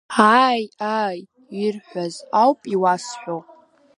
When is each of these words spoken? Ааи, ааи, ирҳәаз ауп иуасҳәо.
Ааи, 0.39 0.63
ааи, 0.95 1.19
ирҳәаз 1.63 2.15
ауп 2.41 2.59
иуасҳәо. 2.73 3.37